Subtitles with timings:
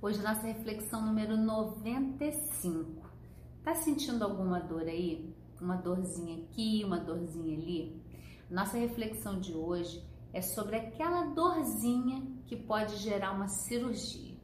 [0.00, 3.02] Hoje nossa reflexão número 95.
[3.64, 5.34] Tá sentindo alguma dor aí?
[5.60, 8.00] Uma dorzinha aqui, uma dorzinha ali?
[8.48, 10.00] Nossa reflexão de hoje
[10.32, 14.36] é sobre aquela dorzinha que pode gerar uma cirurgia.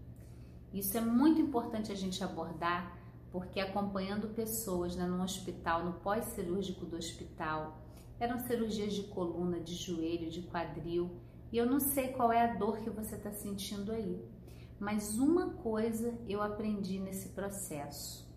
[0.73, 2.99] Isso é muito importante a gente abordar,
[3.31, 7.81] porque acompanhando pessoas né, no hospital, no pós-cirúrgico do hospital,
[8.19, 11.13] eram cirurgias de coluna, de joelho, de quadril,
[11.53, 14.21] e eu não sei qual é a dor que você está sentindo aí.
[14.85, 18.31] Mas uma coisa eu aprendi nesse processo: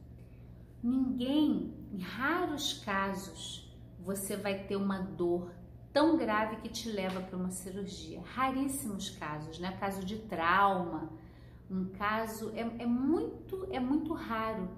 [0.81, 5.51] ninguém, em raros casos, você vai ter uma dor
[5.91, 8.21] tão grave que te leva para uma cirurgia.
[8.33, 9.75] Raríssimos casos, né?
[9.77, 11.11] Caso de trauma,
[11.69, 14.69] um caso é, é muito é muito raro,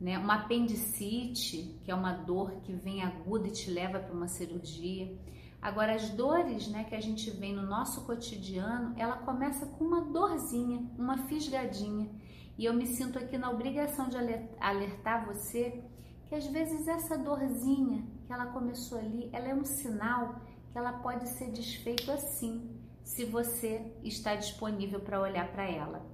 [0.00, 0.16] né?
[0.16, 5.18] Uma apendicite, que é uma dor que vem aguda e te leva para uma cirurgia.
[5.62, 10.00] Agora, as dores né, que a gente vê no nosso cotidiano, ela começa com uma
[10.00, 12.10] dorzinha, uma fisgadinha.
[12.58, 14.16] E eu me sinto aqui na obrigação de
[14.58, 15.84] alertar você
[16.26, 20.40] que às vezes essa dorzinha que ela começou ali, ela é um sinal
[20.72, 26.04] que ela pode ser desfeito assim, se você está disponível para olhar para ela.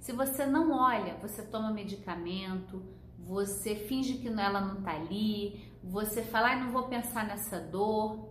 [0.00, 2.82] Se você não olha, você toma medicamento,
[3.18, 8.28] você finge que ela não está ali, você fala, ah, não vou pensar nessa dor,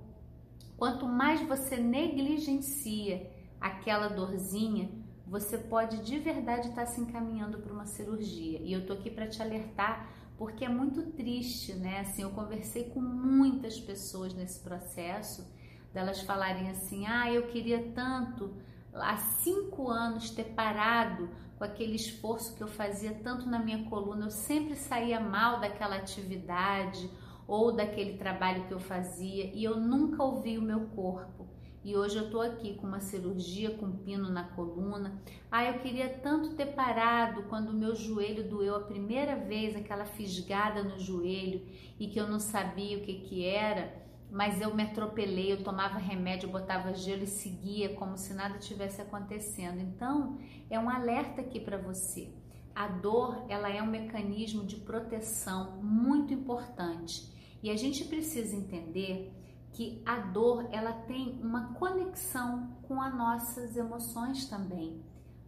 [0.77, 4.89] Quanto mais você negligencia aquela dorzinha,
[5.25, 8.59] você pode de verdade estar se encaminhando para uma cirurgia.
[8.59, 12.01] E eu tô aqui para te alertar porque é muito triste, né?
[12.01, 15.51] Assim, eu conversei com muitas pessoas nesse processo,
[15.91, 18.53] delas falarem assim: ah, eu queria tanto
[18.93, 24.27] há cinco anos ter parado com aquele esforço que eu fazia tanto na minha coluna,
[24.27, 27.09] eu sempre saía mal daquela atividade
[27.47, 31.47] ou daquele trabalho que eu fazia e eu nunca ouvi o meu corpo.
[31.83, 35.21] E hoje eu tô aqui com uma cirurgia com pino na coluna.
[35.49, 40.03] Ah, eu queria tanto ter parado quando o meu joelho doeu a primeira vez, aquela
[40.03, 41.65] fisgada no joelho
[41.97, 45.97] e que eu não sabia o que que era, mas eu me atropelei, eu tomava
[45.97, 49.79] remédio, botava gelo e seguia como se nada tivesse acontecendo.
[49.79, 50.37] Então,
[50.69, 52.33] é um alerta aqui para você.
[52.75, 59.33] A dor, ela é um mecanismo de proteção muito importante e a gente precisa entender
[59.71, 65.03] que a dor ela tem uma conexão com as nossas emoções também.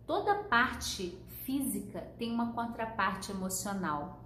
[0.06, 4.24] Toda parte física tem uma contraparte emocional.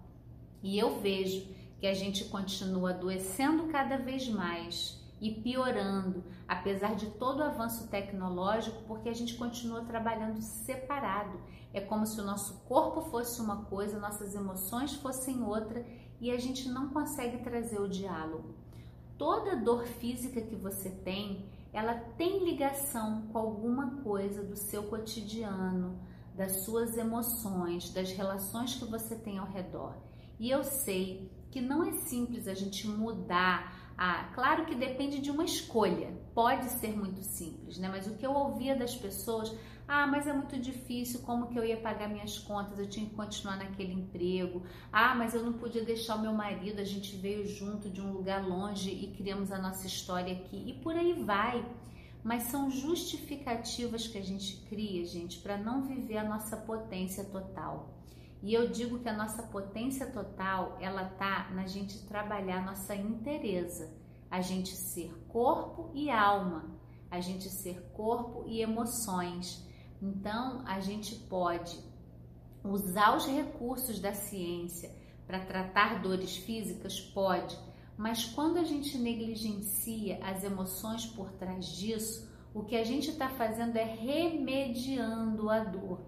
[0.62, 1.48] E eu vejo
[1.80, 7.88] que a gente continua adoecendo cada vez mais e piorando, apesar de todo o avanço
[7.88, 11.40] tecnológico, porque a gente continua trabalhando separado.
[11.74, 15.86] É como se o nosso corpo fosse uma coisa, nossas emoções fossem outra
[16.24, 18.56] e a gente não consegue trazer o diálogo.
[19.18, 26.00] Toda dor física que você tem, ela tem ligação com alguma coisa do seu cotidiano,
[26.34, 29.98] das suas emoções, das relações que você tem ao redor.
[30.40, 35.30] E eu sei que não é simples a gente mudar ah, claro que depende de
[35.30, 36.18] uma escolha.
[36.34, 37.88] Pode ser muito simples, né?
[37.88, 39.54] Mas o que eu ouvia das pessoas,
[39.88, 42.80] ah, mas é muito difícil, como que eu ia pagar minhas contas?
[42.80, 44.64] Eu tinha que continuar naquele emprego.
[44.92, 48.12] Ah, mas eu não podia deixar o meu marido, a gente veio junto de um
[48.12, 50.64] lugar longe e criamos a nossa história aqui.
[50.68, 51.66] E por aí vai.
[52.24, 57.94] Mas são justificativas que a gente cria, gente, para não viver a nossa potência total.
[58.42, 63.90] E eu digo que a nossa potência total, ela tá na gente trabalhar nossa inteireza,
[64.30, 66.66] a gente ser corpo e alma,
[67.10, 69.66] a gente ser corpo e emoções.
[70.04, 71.80] Então, a gente pode
[72.62, 74.94] usar os recursos da ciência
[75.26, 77.58] para tratar dores físicas, pode,
[77.98, 83.30] mas quando a gente negligencia as emoções por trás disso, o que a gente está
[83.30, 86.02] fazendo é remediando a dor.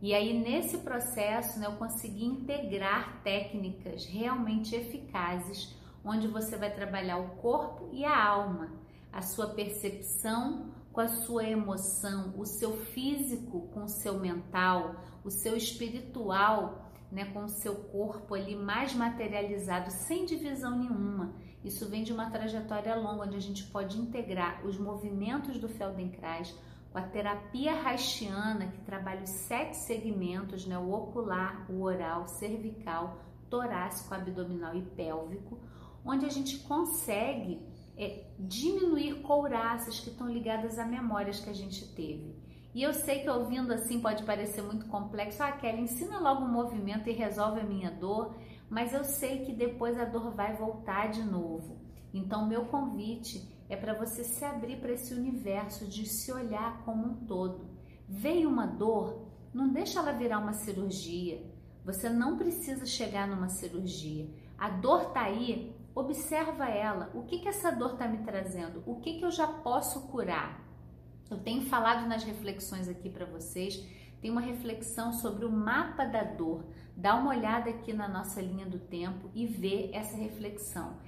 [0.00, 7.18] E aí, nesse processo, né, eu consegui integrar técnicas realmente eficazes, onde você vai trabalhar
[7.18, 8.72] o corpo e a alma,
[9.12, 15.30] a sua percepção com a sua emoção, o seu físico com o seu mental, o
[15.30, 21.34] seu espiritual né, com o seu corpo ali mais materializado, sem divisão nenhuma.
[21.62, 26.58] Isso vem de uma trajetória longa, onde a gente pode integrar os movimentos do Feldenkrais
[26.90, 33.18] com a terapia haitiana, que trabalha os sete segmentos, né, o ocular, o oral, cervical,
[33.50, 35.60] torácico, abdominal e pélvico,
[36.04, 37.60] onde a gente consegue
[38.02, 42.34] é, diminuir couraças que estão ligadas a memórias que a gente teve.
[42.74, 45.42] E eu sei que ouvindo assim pode parecer muito complexo.
[45.42, 48.34] Ah, Kelly, ensina logo um movimento e resolve a minha dor,
[48.68, 51.80] mas eu sei que depois a dor vai voltar de novo.
[52.14, 57.06] Então, meu convite é para você se abrir para esse universo de se olhar como
[57.06, 57.66] um todo.
[58.08, 61.42] Veio uma dor, Não deixa ela virar uma cirurgia.
[61.84, 64.26] Você não precisa chegar numa cirurgia.
[64.56, 67.10] A dor tá aí, observa ela.
[67.14, 68.82] O que que essa dor tá me trazendo?
[68.86, 70.60] O que que eu já posso curar?
[71.30, 73.82] Eu tenho falado nas reflexões aqui para vocês,
[74.20, 76.64] tem uma reflexão sobre o mapa da dor.
[76.96, 80.98] Dá uma olhada aqui na nossa linha do tempo e vê essa reflexão.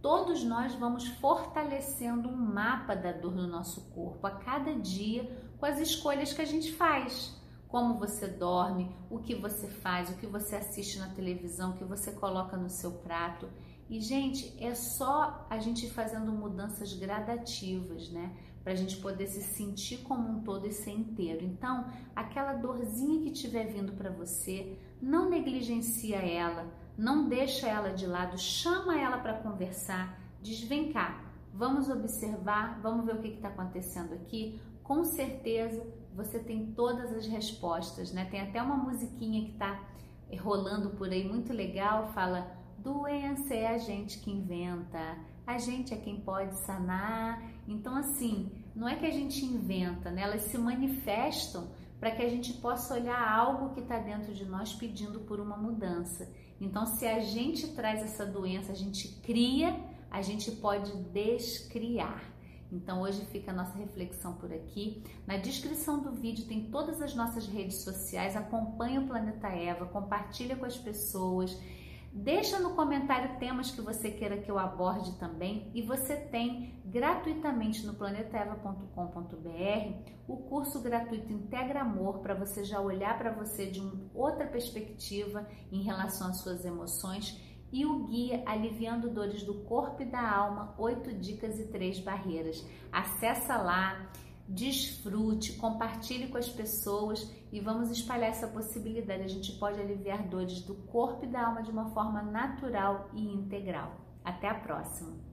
[0.00, 5.66] Todos nós vamos fortalecendo um mapa da dor no nosso corpo a cada dia com
[5.66, 7.40] as escolhas que a gente faz
[7.74, 11.82] como você dorme, o que você faz, o que você assiste na televisão, o que
[11.82, 13.48] você coloca no seu prato.
[13.88, 18.34] E, gente, é só a gente fazendo mudanças gradativas, né?
[18.62, 21.44] Para a gente poder se sentir como um todo e ser inteiro.
[21.44, 21.86] Então,
[22.16, 28.38] aquela dorzinha que estiver vindo para você, não negligencia ela, não deixa ela de lado,
[28.38, 31.22] chama ela para conversar, diz: vem cá,
[31.52, 34.58] vamos observar, vamos ver o que está acontecendo aqui.
[34.82, 38.26] Com certeza você tem todas as respostas, né?
[38.30, 39.78] Tem até uma musiquinha que está
[40.40, 45.96] rolando por aí muito legal, fala: doença é a gente que inventa, a gente é
[45.96, 47.42] quem pode sanar.
[47.66, 50.22] Então, assim, não é que a gente inventa, né?
[50.22, 54.74] Elas se manifestam para que a gente possa olhar algo que está dentro de nós
[54.74, 56.30] pedindo por uma mudança.
[56.60, 59.74] Então, se a gente traz essa doença, a gente cria,
[60.10, 62.34] a gente pode descriar.
[62.72, 65.02] Então hoje fica a nossa reflexão por aqui.
[65.26, 68.34] Na descrição do vídeo tem todas as nossas redes sociais.
[68.34, 71.56] Acompanhe o Planeta Eva, compartilha com as pessoas.
[72.16, 77.84] Deixa no comentário temas que você queira que eu aborde também e você tem gratuitamente
[77.84, 84.08] no planetaeva.com.br o curso gratuito Integra Amor para você já olhar para você de uma
[84.14, 87.36] outra perspectiva em relação às suas emoções
[87.72, 92.64] e o guia Aliviando Dores do Corpo e da Alma, 8 dicas e 3 barreiras.
[92.92, 94.08] Acessa lá,
[94.46, 99.22] desfrute, compartilhe com as pessoas e vamos espalhar essa possibilidade.
[99.22, 103.22] A gente pode aliviar dores do corpo e da alma de uma forma natural e
[103.22, 104.00] integral.
[104.24, 105.23] Até a próxima!